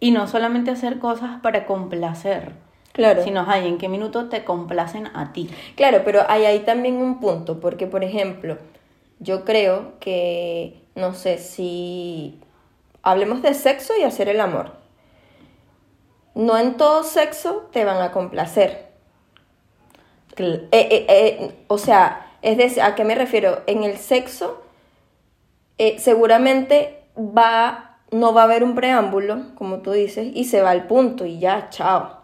y 0.00 0.10
no 0.10 0.26
solamente 0.26 0.70
hacer 0.70 0.98
cosas 0.98 1.40
para 1.40 1.66
complacer. 1.66 2.52
Claro. 2.92 3.22
Sino 3.22 3.48
ahí 3.48 3.66
en 3.66 3.78
qué 3.78 3.88
minuto 3.88 4.28
te 4.28 4.44
complacen 4.44 5.08
a 5.14 5.32
ti. 5.32 5.48
Claro, 5.76 6.02
pero 6.04 6.22
hay 6.28 6.44
ahí 6.44 6.60
también 6.60 6.96
un 6.96 7.20
punto, 7.20 7.60
porque 7.60 7.86
por 7.86 8.04
ejemplo, 8.04 8.58
yo 9.18 9.44
creo 9.44 9.98
que, 10.00 10.82
no 10.94 11.14
sé, 11.14 11.38
si 11.38 12.40
hablemos 13.02 13.40
de 13.40 13.54
sexo 13.54 13.94
y 13.98 14.02
hacer 14.02 14.28
el 14.28 14.40
amor, 14.40 14.81
no 16.34 16.56
en 16.58 16.76
todo 16.76 17.04
sexo 17.04 17.68
te 17.72 17.84
van 17.84 18.00
a 18.00 18.12
complacer. 18.12 18.92
Eh, 20.36 20.68
eh, 20.72 21.06
eh, 21.08 21.54
o 21.68 21.78
sea, 21.78 22.32
es 22.40 22.56
decir, 22.56 22.82
¿a 22.82 22.94
qué 22.94 23.04
me 23.04 23.14
refiero? 23.14 23.62
En 23.66 23.84
el 23.84 23.98
sexo, 23.98 24.62
seguramente 25.98 27.02
va, 27.16 27.98
no 28.10 28.32
va 28.32 28.42
a 28.42 28.44
haber 28.44 28.64
un 28.64 28.74
preámbulo, 28.74 29.54
como 29.56 29.78
tú 29.78 29.92
dices, 29.92 30.28
y 30.34 30.44
se 30.44 30.62
va 30.62 30.70
al 30.70 30.86
punto 30.86 31.26
y 31.26 31.38
ya, 31.38 31.68
chao. 31.70 32.18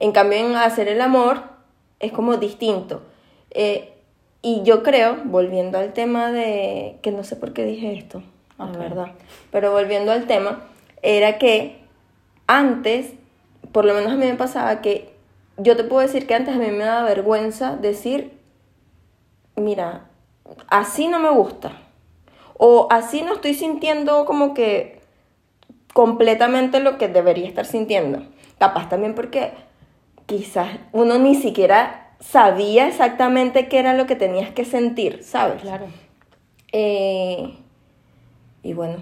En 0.00 0.12
cambio, 0.12 0.38
en 0.38 0.56
hacer 0.56 0.88
el 0.88 1.00
amor 1.00 1.42
es 2.00 2.12
como 2.12 2.36
distinto. 2.36 3.02
Y 4.42 4.62
yo 4.62 4.82
creo, 4.82 5.16
volviendo 5.24 5.78
al 5.78 5.94
tema 5.94 6.30
de, 6.30 6.98
que 7.00 7.10
no 7.10 7.24
sé 7.24 7.36
por 7.36 7.54
qué 7.54 7.64
dije 7.64 7.94
esto, 7.94 8.22
la 8.58 8.66
Ok. 8.66 8.76
verdad, 8.76 9.06
pero 9.50 9.72
volviendo 9.72 10.12
al 10.12 10.26
tema, 10.26 10.64
era 11.00 11.38
que 11.38 11.83
antes, 12.46 13.12
por 13.72 13.84
lo 13.84 13.94
menos 13.94 14.12
a 14.12 14.16
mí 14.16 14.26
me 14.26 14.34
pasaba 14.34 14.80
que 14.80 15.14
yo 15.56 15.76
te 15.76 15.84
puedo 15.84 16.00
decir 16.00 16.26
que 16.26 16.34
antes 16.34 16.54
a 16.54 16.58
mí 16.58 16.70
me 16.70 16.84
daba 16.84 17.04
vergüenza 17.04 17.76
decir, 17.76 18.38
mira, 19.56 20.06
así 20.68 21.08
no 21.08 21.18
me 21.18 21.30
gusta. 21.30 21.72
O 22.56 22.88
así 22.90 23.22
no 23.22 23.34
estoy 23.34 23.54
sintiendo 23.54 24.24
como 24.24 24.54
que 24.54 25.00
completamente 25.92 26.80
lo 26.80 26.98
que 26.98 27.08
debería 27.08 27.48
estar 27.48 27.66
sintiendo. 27.66 28.22
Capaz 28.58 28.88
también 28.88 29.14
porque 29.14 29.52
quizás 30.26 30.68
uno 30.92 31.18
ni 31.18 31.34
siquiera 31.34 32.14
sabía 32.20 32.88
exactamente 32.88 33.68
qué 33.68 33.78
era 33.78 33.94
lo 33.94 34.06
que 34.06 34.16
tenías 34.16 34.50
que 34.50 34.64
sentir, 34.64 35.22
¿sabes? 35.22 35.62
Claro. 35.62 35.86
Eh, 36.72 37.58
y 38.62 38.72
bueno, 38.72 38.96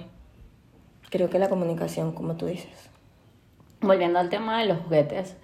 creo 1.10 1.30
que 1.30 1.38
la 1.38 1.48
comunicación, 1.48 2.12
como 2.12 2.36
tú 2.36 2.46
dices. 2.46 2.91
Volviendo 3.82 4.18
al 4.18 4.28
tema 4.28 4.58
de 4.60 4.66
los 4.66 4.78
juguetes, 4.78 5.36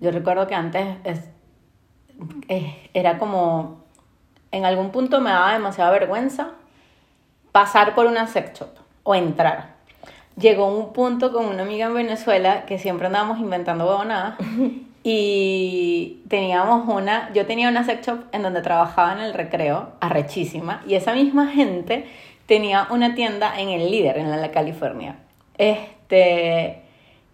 yo 0.00 0.10
recuerdo 0.10 0.46
que 0.46 0.54
antes 0.54 0.96
es- 1.04 1.28
es- 2.48 2.74
era 2.94 3.18
como, 3.18 3.80
en 4.52 4.64
algún 4.64 4.90
punto 4.90 5.20
me 5.20 5.30
daba 5.30 5.52
demasiada 5.52 5.90
vergüenza 5.90 6.52
pasar 7.52 7.94
por 7.94 8.06
una 8.06 8.26
sex 8.26 8.58
shop 8.58 8.68
o 9.02 9.14
entrar. 9.14 9.74
Llegó 10.36 10.66
un 10.66 10.92
punto 10.92 11.32
con 11.32 11.46
una 11.46 11.62
amiga 11.62 11.86
en 11.86 11.94
Venezuela 11.94 12.64
que 12.64 12.78
siempre 12.78 13.06
andábamos 13.08 13.38
inventando 13.40 13.86
huevonadas 13.86 14.34
y 15.02 16.22
teníamos 16.28 16.88
una, 16.88 17.32
yo 17.32 17.46
tenía 17.46 17.68
una 17.68 17.84
sex 17.84 18.06
shop 18.06 18.20
en 18.32 18.42
donde 18.42 18.62
trabajaba 18.62 19.12
en 19.12 19.20
el 19.20 19.34
recreo, 19.34 19.90
arrechísima, 20.00 20.82
y 20.86 20.94
esa 20.94 21.12
misma 21.14 21.48
gente 21.48 22.06
tenía 22.46 22.86
una 22.90 23.14
tienda 23.14 23.58
en 23.58 23.68
el 23.70 23.90
líder, 23.90 24.18
en 24.18 24.30
la 24.30 24.50
California. 24.50 25.16
Este, 25.58 26.82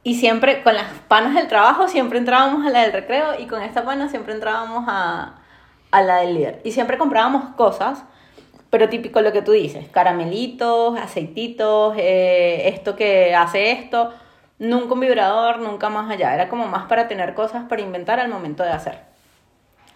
y 0.07 0.15
siempre, 0.15 0.63
con 0.63 0.77
las 0.77 0.87
panas 1.09 1.35
del 1.35 1.49
trabajo, 1.49 1.89
siempre 1.89 2.21
entrábamos 2.21 2.65
a 2.65 2.71
la 2.71 2.83
del 2.83 2.93
recreo 2.93 3.41
y 3.41 3.47
con 3.47 3.61
esta 3.61 3.85
pana 3.85 4.09
siempre 4.09 4.35
entrábamos 4.35 4.85
a, 4.87 5.41
a 5.91 6.03
la 6.03 6.19
del 6.19 6.35
líder. 6.35 6.61
Y 6.63 6.71
siempre 6.71 6.97
comprábamos 6.97 7.57
cosas, 7.57 8.05
pero 8.71 8.89
típico 8.89 9.21
lo 9.21 9.33
que 9.33 9.43
tú 9.43 9.51
dices, 9.51 9.89
caramelitos, 9.89 10.97
aceititos, 10.97 11.97
eh, 11.99 12.69
esto 12.69 12.95
que 12.95 13.35
hace 13.35 13.73
esto, 13.73 14.13
nunca 14.61 14.95
un 14.95 15.01
vibrador, 15.01 15.59
nunca 15.59 15.89
más 15.89 16.09
allá. 16.09 16.33
Era 16.35 16.49
como 16.49 16.69
más 16.69 16.85
para 16.85 17.09
tener 17.09 17.35
cosas 17.35 17.65
para 17.69 17.83
inventar 17.83 18.21
al 18.21 18.29
momento 18.29 18.63
de 18.63 18.71
hacer. 18.71 19.01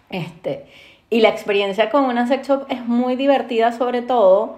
Este, 0.09 0.65
y 1.09 1.21
la 1.21 1.29
experiencia 1.29 1.89
con 1.89 2.03
una 2.03 2.27
sex 2.27 2.49
shop 2.49 2.65
es 2.67 2.85
muy 2.85 3.15
divertida, 3.15 3.71
sobre 3.71 4.01
todo 4.01 4.57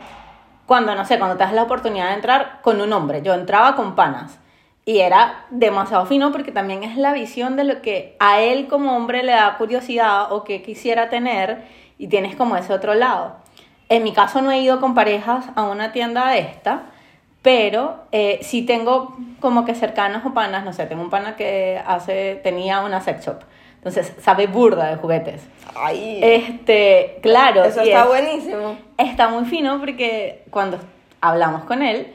cuando, 0.65 0.95
no 0.95 1.05
sé, 1.05 1.19
cuando 1.19 1.37
te 1.37 1.43
das 1.43 1.53
la 1.53 1.61
oportunidad 1.61 2.07
de 2.07 2.15
entrar 2.15 2.59
con 2.63 2.81
un 2.81 2.91
hombre. 2.91 3.21
Yo 3.21 3.35
entraba 3.35 3.75
con 3.75 3.93
panas 3.93 4.39
y 4.85 4.99
era 4.99 5.45
demasiado 5.49 6.05
fino 6.05 6.31
porque 6.31 6.51
también 6.51 6.83
es 6.83 6.97
la 6.97 7.13
visión 7.13 7.55
de 7.55 7.63
lo 7.63 7.81
que 7.81 8.15
a 8.19 8.41
él 8.41 8.67
como 8.67 8.95
hombre 8.97 9.23
le 9.23 9.31
da 9.31 9.55
curiosidad 9.57 10.31
o 10.31 10.43
que 10.43 10.61
quisiera 10.61 11.09
tener 11.09 11.63
y 11.97 12.07
tienes 12.07 12.35
como 12.35 12.57
ese 12.57 12.73
otro 12.73 12.93
lado. 12.93 13.37
En 13.89 14.03
mi 14.03 14.11
caso 14.13 14.41
no 14.41 14.51
he 14.51 14.59
ido 14.59 14.79
con 14.81 14.93
parejas 14.93 15.45
a 15.55 15.63
una 15.63 15.91
tienda 15.93 16.27
de 16.29 16.39
esta, 16.39 16.83
pero 17.41 18.05
eh, 18.11 18.39
sí 18.41 18.63
tengo 18.65 19.15
como 19.39 19.65
que 19.65 19.75
cercanos 19.75 20.25
o 20.25 20.33
panas, 20.33 20.63
no 20.65 20.73
sé, 20.73 20.85
tengo 20.85 21.01
un 21.01 21.09
pana 21.09 21.35
que 21.35 21.81
hace, 21.85 22.35
tenía 22.43 22.81
una 22.81 23.01
sex 23.01 23.25
shop, 23.25 23.39
entonces 23.75 24.13
sabe 24.21 24.47
burda 24.47 24.87
de 24.89 24.95
juguetes. 24.95 25.43
Ay, 25.75 26.19
Este, 26.21 27.19
claro. 27.21 27.63
eso 27.65 27.81
está 27.81 28.01
es- 28.03 28.07
buenísimo. 28.07 28.77
Está 28.97 29.27
muy 29.29 29.45
fino 29.45 29.79
porque 29.79 30.43
cuando 30.49 30.77
hablamos 31.21 31.63
con 31.65 31.83
él, 31.83 32.07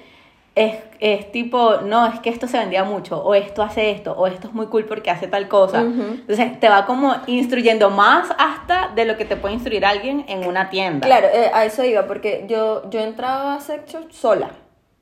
es, 0.59 0.77
es 1.01 1.31
tipo, 1.33 1.77
no, 1.85 2.07
es 2.07 2.19
que 2.21 2.31
esto 2.31 2.47
se 2.49 2.59
vendía 2.59 2.85
mucho, 2.85 3.23
o 3.23 3.35
esto 3.35 3.63
hace 3.63 3.91
esto, 3.91 4.13
o 4.13 4.27
esto 4.27 4.49
es 4.49 4.55
muy 4.55 4.67
cool 4.67 4.85
porque 4.85 5.11
hace 5.11 5.27
tal 5.29 5.47
cosa. 5.49 5.81
Entonces 5.81 6.59
te 6.61 6.69
va 6.69 6.85
como 6.87 7.15
instruyendo 7.27 7.91
más 7.91 8.29
hasta 8.39 8.89
de 8.95 9.05
lo 9.05 9.17
que 9.17 9.25
te 9.25 9.37
puede 9.37 9.55
instruir 9.55 9.85
alguien 9.87 10.25
en 10.29 10.47
una 10.47 10.69
tienda. 10.71 11.07
Claro, 11.07 11.29
eh, 11.33 11.51
a 11.55 11.65
eso 11.65 11.85
iba, 11.85 12.07
porque 12.07 12.45
yo, 12.49 12.89
yo 12.91 13.01
entraba 13.01 13.55
a 13.55 13.61
sex 13.61 13.93
shop 13.93 14.11
sola. 14.13 14.51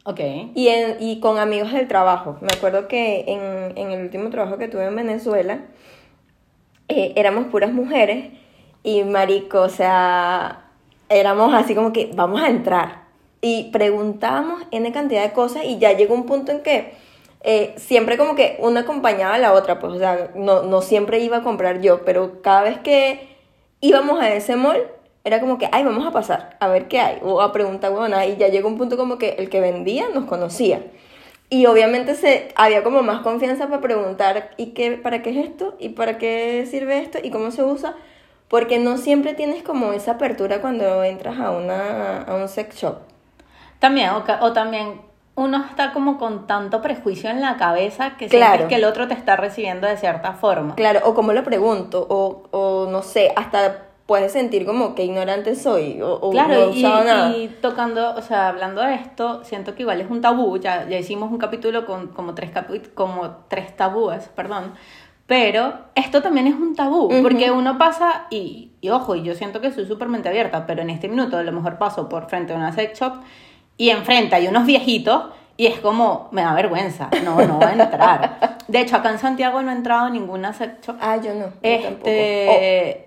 Ok. 0.04 0.20
Y, 0.54 0.68
en- 0.68 0.96
y 1.00 1.18
con 1.20 1.38
amigos 1.38 1.72
del 1.72 1.88
trabajo. 1.88 2.36
Me 2.40 2.48
acuerdo 2.56 2.86
que 2.86 3.24
en, 3.26 3.76
en 3.76 3.90
el 3.90 4.02
último 4.02 4.30
trabajo 4.30 4.56
que 4.58 4.68
tuve 4.68 4.84
en 4.86 4.94
Venezuela, 4.94 5.60
eh, 6.88 7.12
éramos 7.16 7.46
puras 7.46 7.72
mujeres 7.72 8.26
y 8.84 9.02
marico, 9.02 9.62
o 9.62 9.68
sea, 9.68 10.62
éramos 11.08 11.52
así 11.54 11.74
como 11.74 11.92
que 11.92 12.10
vamos 12.14 12.40
a 12.42 12.48
entrar. 12.48 13.05
Y 13.40 13.70
preguntábamos 13.70 14.62
N 14.70 14.90
cantidad 14.92 15.22
de 15.22 15.32
cosas 15.32 15.64
y 15.64 15.78
ya 15.78 15.92
llegó 15.92 16.14
un 16.14 16.26
punto 16.26 16.52
en 16.52 16.62
que 16.62 16.94
eh, 17.42 17.74
siempre 17.76 18.16
como 18.16 18.34
que 18.34 18.56
una 18.60 18.80
acompañaba 18.80 19.34
a 19.34 19.38
la 19.38 19.52
otra, 19.52 19.78
pues 19.78 19.92
o 19.92 19.98
sea, 19.98 20.30
no, 20.34 20.62
no 20.62 20.82
siempre 20.82 21.20
iba 21.20 21.38
a 21.38 21.42
comprar 21.42 21.80
yo, 21.80 22.04
pero 22.04 22.42
cada 22.42 22.62
vez 22.62 22.78
que 22.80 23.28
íbamos 23.80 24.20
a 24.20 24.34
ese 24.34 24.56
mall, 24.56 24.82
era 25.22 25.40
como 25.40 25.58
que, 25.58 25.68
ay, 25.72 25.84
vamos 25.84 26.06
a 26.06 26.12
pasar, 26.12 26.56
a 26.60 26.68
ver 26.68 26.88
qué 26.88 27.00
hay, 27.00 27.18
o 27.22 27.40
a 27.40 27.52
preguntar, 27.52 27.92
bueno, 27.92 28.16
y 28.24 28.36
ya 28.36 28.48
llegó 28.48 28.68
un 28.68 28.78
punto 28.78 28.96
como 28.96 29.18
que 29.18 29.30
el 29.38 29.50
que 29.50 29.60
vendía 29.60 30.08
nos 30.08 30.24
conocía. 30.24 30.82
Y 31.48 31.66
obviamente 31.66 32.14
se, 32.16 32.48
había 32.56 32.82
como 32.82 33.02
más 33.02 33.22
confianza 33.22 33.68
para 33.68 33.80
preguntar, 33.80 34.50
¿y 34.56 34.66
qué, 34.66 34.92
para 34.92 35.22
qué 35.22 35.30
es 35.30 35.48
esto? 35.48 35.76
¿Y 35.78 35.90
para 35.90 36.18
qué 36.18 36.66
sirve 36.68 36.98
esto? 36.98 37.18
¿Y 37.22 37.30
cómo 37.30 37.50
se 37.52 37.62
usa? 37.62 37.94
Porque 38.48 38.78
no 38.78 38.98
siempre 38.98 39.34
tienes 39.34 39.62
como 39.62 39.92
esa 39.92 40.12
apertura 40.12 40.60
cuando 40.60 41.04
entras 41.04 41.38
a, 41.38 41.50
una, 41.52 42.22
a 42.22 42.34
un 42.34 42.48
sex 42.48 42.76
shop. 42.76 43.15
También, 43.78 44.10
o, 44.10 44.22
o 44.40 44.52
también 44.52 45.00
uno 45.34 45.64
está 45.68 45.92
como 45.92 46.16
con 46.18 46.46
tanto 46.46 46.80
prejuicio 46.80 47.28
en 47.30 47.40
la 47.42 47.56
cabeza 47.56 48.16
que 48.16 48.26
Claro. 48.28 48.52
sientes 48.56 48.68
que 48.68 48.74
el 48.76 48.84
otro 48.84 49.06
te 49.06 49.14
está 49.14 49.36
recibiendo 49.36 49.86
de 49.86 49.96
cierta 49.98 50.32
forma. 50.32 50.74
Claro, 50.76 51.00
o 51.04 51.14
cómo 51.14 51.32
lo 51.32 51.44
pregunto, 51.44 52.06
o, 52.08 52.44
o 52.52 52.90
no 52.90 53.02
sé, 53.02 53.32
hasta 53.36 53.82
puedes 54.06 54.32
sentir 54.32 54.64
como 54.64 54.94
que 54.94 55.04
ignorante 55.04 55.54
soy, 55.56 56.00
o, 56.00 56.14
o 56.14 56.32
no 56.32 56.40
he 56.40 56.44
Claro, 56.44 56.70
y, 56.72 56.78
usado 56.78 57.04
nada. 57.04 57.36
y 57.36 57.48
tocando, 57.60 58.14
o 58.14 58.22
sea, 58.22 58.48
hablando 58.48 58.80
de 58.80 58.94
esto, 58.94 59.42
siento 59.44 59.74
que 59.74 59.82
igual 59.82 60.00
es 60.00 60.08
un 60.08 60.20
tabú, 60.22 60.56
ya, 60.58 60.88
ya 60.88 60.96
hicimos 60.96 61.30
un 61.30 61.38
capítulo 61.38 61.84
con 61.84 62.06
como 62.08 62.32
tres, 62.34 62.52
capi- 62.54 62.94
como 62.94 63.38
tres 63.48 63.76
tabúes, 63.76 64.28
perdón, 64.28 64.72
pero 65.26 65.74
esto 65.96 66.22
también 66.22 66.46
es 66.46 66.54
un 66.54 66.76
tabú, 66.76 67.06
Ujú. 67.12 67.20
porque 67.22 67.50
uno 67.50 67.78
pasa, 67.78 68.26
y, 68.30 68.70
y 68.80 68.90
ojo, 68.90 69.16
y 69.16 69.24
yo 69.24 69.34
siento 69.34 69.60
que 69.60 69.72
soy 69.72 69.84
súper 69.86 70.08
mente 70.08 70.28
abierta, 70.28 70.66
pero 70.66 70.82
en 70.82 70.90
este 70.90 71.08
minuto 71.08 71.36
a 71.36 71.42
lo 71.42 71.50
mejor 71.52 71.76
paso 71.76 72.08
por 72.08 72.28
frente 72.28 72.52
a 72.52 72.56
una 72.56 72.72
sex 72.72 72.98
shop 73.00 73.14
y 73.76 73.90
enfrente 73.90 74.34
hay 74.36 74.48
unos 74.48 74.66
viejitos 74.66 75.24
y 75.56 75.66
es 75.66 75.80
como, 75.80 76.28
me 76.32 76.42
da 76.42 76.52
vergüenza, 76.54 77.08
no, 77.24 77.40
no 77.46 77.54
voy 77.54 77.64
a 77.64 77.72
entrar. 77.72 78.58
De 78.68 78.80
hecho, 78.80 78.96
acá 78.96 79.10
en 79.10 79.18
Santiago 79.18 79.62
no 79.62 79.70
he 79.70 79.74
entrado 79.74 80.06
a 80.06 80.10
ninguna 80.10 80.52
sex 80.52 80.86
shop. 80.86 80.96
Ah, 81.00 81.16
yo 81.16 81.34
no, 81.34 81.46
yo. 81.46 81.50
Este, 81.62 83.02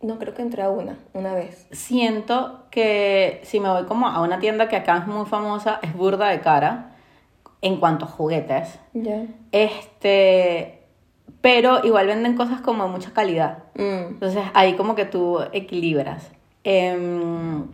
Oh, 0.00 0.06
no, 0.06 0.18
creo 0.18 0.34
que 0.34 0.42
entré 0.42 0.62
a 0.62 0.70
una, 0.70 0.96
una 1.12 1.34
vez. 1.34 1.66
siento 1.70 2.64
que 2.70 3.40
si 3.44 3.60
me 3.60 3.68
voy 3.68 3.84
como 3.84 4.08
a 4.08 4.20
una 4.20 4.38
tienda 4.40 4.68
que 4.68 4.76
acá 4.76 4.98
es 4.98 5.06
muy 5.06 5.26
famosa, 5.26 5.78
es 5.82 5.94
burda 5.94 6.28
de 6.28 6.40
cara 6.40 6.92
en 7.60 7.78
cuanto 7.78 8.06
a 8.06 8.08
juguetes. 8.08 8.78
Ya. 8.94 9.26
Este, 9.52 10.82
pero 11.40 11.84
igual 11.84 12.06
venden 12.06 12.36
cosas 12.36 12.60
como 12.60 12.84
de 12.84 12.90
mucha 12.90 13.12
calidad. 13.12 13.58
Mm. 13.74 14.14
Entonces 14.14 14.42
ahí 14.54 14.74
como 14.74 14.94
que 14.94 15.04
tú 15.04 15.38
equilibras. 15.52 16.30
Em, 16.64 17.66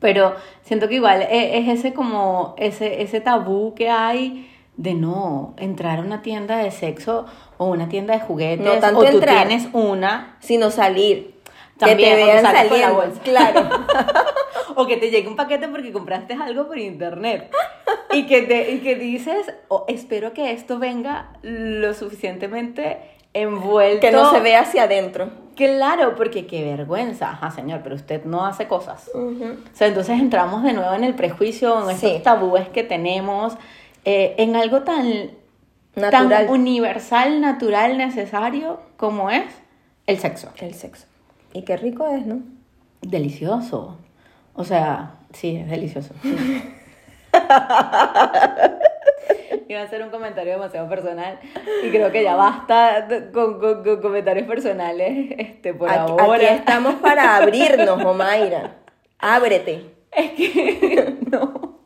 pero 0.00 0.34
siento 0.62 0.88
que 0.88 0.94
igual 0.96 1.22
e- 1.22 1.58
es 1.58 1.68
ese 1.68 1.92
como 1.94 2.54
ese, 2.58 3.02
ese 3.02 3.20
tabú 3.20 3.74
que 3.74 3.88
hay 3.90 4.50
de 4.76 4.94
no 4.94 5.54
entrar 5.58 5.98
a 6.00 6.02
una 6.02 6.20
tienda 6.22 6.58
de 6.58 6.70
sexo 6.70 7.24
o 7.56 7.66
una 7.66 7.88
tienda 7.88 8.14
de 8.14 8.20
juguetes 8.20 8.64
No 8.66 8.78
tanto 8.78 9.00
o 9.00 9.04
tú 9.04 9.08
entrar. 9.16 9.46
tienes 9.46 9.68
una 9.72 10.36
Sino 10.40 10.70
salir. 10.70 11.34
También, 11.78 11.98
que 11.98 12.04
te 12.04 12.10
porque 12.20 12.32
vean 12.32 12.42
sales 12.44 12.68
con 12.70 12.80
la 12.80 12.90
bolsa. 12.90 13.20
Claro. 13.22 13.68
o 14.76 14.86
que 14.86 14.96
te 14.96 15.10
llegue 15.10 15.28
un 15.28 15.36
paquete 15.36 15.68
porque 15.68 15.92
compraste 15.92 16.34
algo 16.34 16.66
por 16.66 16.78
internet 16.78 17.50
y 18.12 18.24
que, 18.26 18.42
te, 18.42 18.70
y 18.72 18.78
que 18.78 18.94
dices, 18.96 19.52
"Oh, 19.68 19.84
espero 19.88 20.32
que 20.32 20.52
esto 20.52 20.78
venga 20.78 21.32
lo 21.42 21.92
suficientemente 21.94 22.98
envuelto. 23.40 24.00
Que 24.00 24.10
no 24.12 24.30
se 24.32 24.40
ve 24.40 24.56
hacia 24.56 24.84
adentro. 24.84 25.28
Claro, 25.56 26.14
porque 26.16 26.46
qué 26.46 26.62
vergüenza. 26.64 27.30
Ajá, 27.30 27.50
señor, 27.50 27.80
pero 27.82 27.94
usted 27.94 28.24
no 28.24 28.44
hace 28.44 28.68
cosas. 28.68 29.10
O 29.14 29.32
sea, 29.72 29.86
entonces 29.88 30.18
entramos 30.20 30.62
de 30.62 30.72
nuevo 30.74 30.92
en 30.94 31.02
el 31.04 31.14
prejuicio, 31.14 31.82
en 31.84 31.90
estos 31.94 32.10
Sí. 32.12 32.20
tabúes 32.22 32.68
que 32.68 32.82
tenemos, 32.84 33.54
eh, 34.04 34.34
en 34.38 34.54
algo 34.54 34.82
tan, 34.82 35.30
Natural. 35.94 36.28
tan 36.28 36.48
universal, 36.50 37.40
natural, 37.40 37.96
necesario 37.96 38.80
como 38.98 39.30
es 39.30 39.44
el 40.06 40.18
sexo. 40.18 40.50
El 40.58 40.74
sexo. 40.74 41.06
Y 41.54 41.62
qué 41.62 41.76
rico 41.78 42.06
es, 42.08 42.26
¿no? 42.26 42.40
Delicioso. 43.00 43.96
O 44.54 44.64
sea, 44.64 45.12
sí, 45.32 45.56
es 45.56 45.70
delicioso. 45.70 46.12
Iba 49.68 49.80
a 49.80 49.84
hacer 49.84 50.00
un 50.02 50.10
comentario 50.10 50.52
demasiado 50.52 50.88
personal 50.88 51.40
y 51.84 51.90
creo 51.90 52.12
que 52.12 52.22
ya 52.22 52.36
basta 52.36 53.08
con, 53.32 53.58
con- 53.58 53.82
con 53.82 54.00
comentarios 54.00 54.46
personales 54.46 55.34
este, 55.38 55.74
por 55.74 55.90
Aquí, 55.90 56.12
ahora. 56.18 56.34
aquí 56.36 56.54
estamos 56.54 56.94
para 56.96 57.36
abrirnos, 57.36 58.04
Omaira. 58.04 58.76
Ábrete. 59.18 59.84
no. 61.32 61.78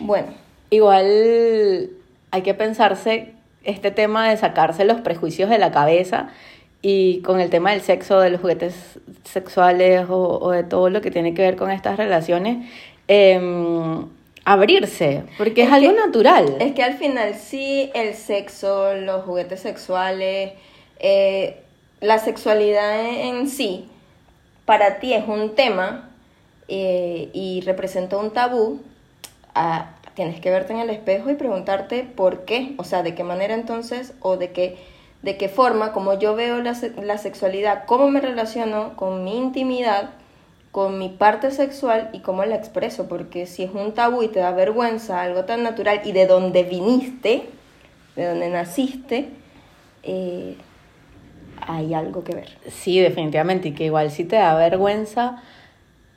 Bueno, 0.00 0.28
Igual 0.70 1.90
hay 2.32 2.42
que 2.42 2.52
pensarse 2.54 3.32
este 3.62 3.92
tema 3.92 4.28
de 4.28 4.36
sacarse 4.36 4.84
los 4.84 5.00
prejuicios 5.02 5.48
de 5.50 5.58
la 5.58 5.70
cabeza 5.70 6.30
y 6.82 7.22
con 7.22 7.38
el 7.40 7.48
tema 7.48 7.70
del 7.70 7.80
sexo, 7.80 8.18
de 8.18 8.30
los 8.30 8.40
juguetes 8.40 8.98
sexuales 9.22 10.06
o, 10.10 10.38
o 10.40 10.50
de 10.50 10.64
todo 10.64 10.90
lo 10.90 11.00
que 11.00 11.12
tiene 11.12 11.32
que 11.32 11.42
ver 11.42 11.54
con 11.54 11.70
estas 11.70 11.96
relaciones, 11.96 12.66
em, 13.06 14.06
abrirse, 14.44 15.22
porque 15.38 15.62
es, 15.62 15.68
Es 15.68 15.72
algo 15.74 15.90
que- 15.92 15.96
natural. 15.98 16.56
es 16.60 16.72
que 16.74 16.82
al 16.82 16.94
final 16.94 17.34
sí 17.34 17.90
el 17.94 18.14
sexo, 18.14 18.94
los 18.94 19.24
juguetes 19.24 19.60
sexuales, 19.60 20.52
eh, 20.98 21.60
la 22.00 22.18
sexualidad 22.18 23.00
en 23.06 23.48
sí, 23.48 23.88
para 24.66 24.98
ti 24.98 25.12
es 25.14 25.26
un 25.26 25.54
tema 25.54 26.10
eh, 26.68 27.28
y 27.32 27.60
representa 27.62 28.16
un 28.16 28.30
tabú, 28.32 28.80
ah, 29.54 29.90
tienes 30.14 30.40
que 30.40 30.50
verte 30.50 30.72
en 30.72 30.78
el 30.80 30.90
espejo 30.90 31.30
y 31.30 31.34
preguntarte 31.34 32.02
por 32.04 32.44
qué, 32.44 32.74
o 32.78 32.84
sea, 32.84 33.02
de 33.02 33.14
qué 33.14 33.24
manera 33.24 33.54
entonces 33.54 34.12
o 34.20 34.36
de 34.36 34.50
qué, 34.52 34.76
de 35.22 35.36
qué 35.36 35.48
forma, 35.48 35.92
como 35.92 36.18
yo 36.18 36.34
veo 36.36 36.60
la, 36.60 36.76
la 37.02 37.18
sexualidad, 37.18 37.84
cómo 37.86 38.08
me 38.10 38.20
relaciono 38.20 38.94
con 38.96 39.24
mi 39.24 39.36
intimidad, 39.36 40.10
con 40.74 40.98
mi 40.98 41.08
parte 41.08 41.52
sexual 41.52 42.10
y 42.12 42.18
cómo 42.18 42.44
la 42.44 42.56
expreso, 42.56 43.06
porque 43.06 43.46
si 43.46 43.62
es 43.62 43.70
un 43.72 43.92
tabú 43.94 44.24
y 44.24 44.28
te 44.28 44.40
da 44.40 44.50
vergüenza, 44.50 45.22
algo 45.22 45.44
tan 45.44 45.62
natural 45.62 46.00
y 46.04 46.10
de 46.10 46.26
donde 46.26 46.64
viniste, 46.64 47.44
de 48.16 48.26
donde 48.26 48.48
naciste, 48.48 49.28
eh, 50.02 50.56
hay 51.64 51.94
algo 51.94 52.24
que 52.24 52.34
ver. 52.34 52.48
Sí, 52.68 52.98
definitivamente, 52.98 53.68
y 53.68 53.72
que 53.72 53.84
igual 53.84 54.10
si 54.10 54.24
te 54.24 54.34
da 54.34 54.56
vergüenza, 54.56 55.40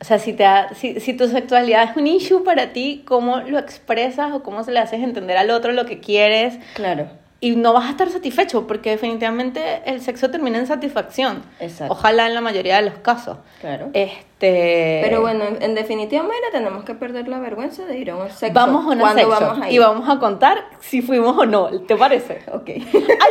o 0.02 0.04
sea, 0.04 0.18
si, 0.18 0.34
te 0.34 0.42
da- 0.42 0.70
si, 0.74 1.00
si 1.02 1.14
tu 1.14 1.28
sexualidad 1.28 1.92
es 1.92 1.96
un 1.96 2.08
issue 2.08 2.44
para 2.44 2.74
ti, 2.74 3.04
¿cómo 3.08 3.38
lo 3.42 3.60
expresas 3.60 4.34
o 4.34 4.42
cómo 4.42 4.64
se 4.64 4.72
le 4.72 4.80
haces 4.80 5.04
entender 5.04 5.38
al 5.38 5.52
otro 5.52 5.72
lo 5.72 5.86
que 5.86 6.00
quieres? 6.00 6.58
Claro. 6.74 7.10
Y 7.40 7.56
no 7.56 7.72
vas 7.72 7.86
a 7.86 7.90
estar 7.92 8.10
satisfecho, 8.10 8.66
porque 8.66 8.90
definitivamente 8.90 9.84
el 9.86 10.02
sexo 10.02 10.32
termina 10.32 10.58
en 10.58 10.66
satisfacción. 10.66 11.44
Exacto. 11.60 11.94
Ojalá 11.94 12.26
en 12.26 12.34
la 12.34 12.42
mayoría 12.42 12.78
de 12.78 12.90
los 12.90 12.96
casos. 13.00 13.38
Claro. 13.62 13.90
Este... 13.94 15.02
Pero 15.04 15.22
bueno, 15.22 15.46
en, 15.46 15.62
en 15.62 15.76
definitiva, 15.76 16.26
tenemos 16.52 16.84
que 16.84 16.96
perder 16.96 17.28
la 17.28 17.40
vergüenza 17.40 17.86
de 17.86 17.98
ir 17.98 18.10
a 18.10 18.16
un 18.16 18.30
sexo. 18.30 18.54
Vamos 18.54 18.86
a 18.86 18.90
un 18.90 19.00
¿Cuándo 19.00 19.22
sexo 19.22 19.40
vamos 19.40 19.62
a 19.64 19.70
ir? 19.70 19.76
y 19.76 19.78
vamos 19.78 20.10
a 20.10 20.20
contar 20.20 20.66
si 20.80 21.04
fuimos 21.04 21.38
o 21.38 21.46
no. 21.46 21.70
¿Te 21.82 21.96
parece? 21.96 22.42
Ok. 22.52 22.70
¡Ay, 22.70 22.86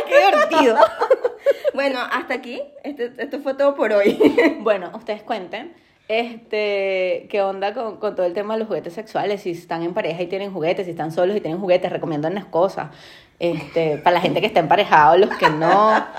qué 0.07 0.25
divertido! 0.25 0.77
bueno, 1.73 1.99
hasta 2.11 2.35
aquí. 2.35 2.61
Este, 2.83 3.11
esto 3.17 3.39
fue 3.39 3.55
todo 3.55 3.75
por 3.75 3.91
hoy. 3.91 4.17
Bueno, 4.61 4.91
ustedes 4.93 5.21
cuenten. 5.23 5.73
Este, 6.07 7.27
¿qué 7.29 7.41
onda 7.41 7.73
con, 7.73 7.97
con 7.97 8.15
todo 8.15 8.25
el 8.25 8.33
tema 8.33 8.53
de 8.53 8.59
los 8.59 8.67
juguetes 8.69 8.93
sexuales? 8.93 9.41
Si 9.41 9.51
están 9.51 9.83
en 9.83 9.93
pareja 9.93 10.21
y 10.21 10.27
tienen 10.27 10.53
juguetes, 10.53 10.85
si 10.85 10.91
están 10.91 11.11
solos 11.11 11.35
y 11.35 11.41
tienen 11.41 11.59
juguetes, 11.59 11.91
recomiéndanos 11.91 12.45
cosas. 12.45 12.91
Este, 13.39 13.97
para 13.97 14.15
la 14.15 14.21
gente 14.21 14.41
que 14.41 14.47
está 14.47 14.59
emparejado, 14.59 15.17
los 15.17 15.29
que 15.37 15.49
no. 15.49 16.05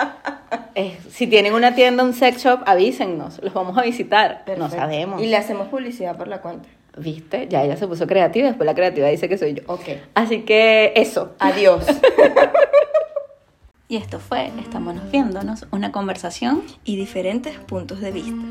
Eh, 0.75 0.97
si 1.11 1.27
tienen 1.27 1.55
una 1.55 1.75
tienda, 1.75 2.05
un 2.05 2.15
sex 2.15 2.45
shop, 2.45 2.61
avísennos, 2.65 3.43
los 3.43 3.53
vamos 3.53 3.77
a 3.77 3.83
visitar. 3.83 4.45
No 4.57 4.71
sabemos. 4.71 5.21
Y 5.21 5.27
le 5.27 5.37
hacemos 5.37 5.67
publicidad 5.67 6.17
por 6.17 6.29
la 6.29 6.41
cuenta. 6.41 6.69
¿Viste? 6.97 7.49
Ya 7.49 7.65
ella 7.65 7.77
se 7.77 7.89
puso 7.89 8.07
creativa, 8.07 8.47
después 8.47 8.65
la 8.65 8.77
creativa 8.77 9.09
dice 9.09 9.29
que 9.29 9.37
soy 9.37 9.55
yo. 9.55 9.63
Ok. 9.67 9.89
Así 10.15 10.43
que 10.43 10.93
eso. 10.95 11.35
Adiós. 11.41 11.85
Y 13.91 13.97
esto 13.97 14.21
fue 14.21 14.53
Estamos 14.61 14.97
viéndonos, 15.11 15.67
una 15.71 15.93
conversación 15.93 16.63
y 16.85 16.97
diferentes 16.97 17.57
puntos 17.57 18.01
de 18.01 18.13
vista. 18.13 18.45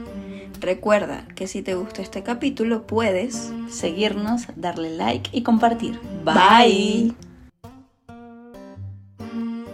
Recuerda 0.60 1.26
que 1.36 1.46
si 1.46 1.62
te 1.62 1.76
gustó 1.76 2.02
este 2.02 2.24
capítulo 2.24 2.88
puedes 2.88 3.54
seguirnos, 3.70 4.48
darle 4.56 4.90
like 4.90 5.30
y 5.32 5.44
compartir. 5.44 6.00
Bye. 6.24 7.14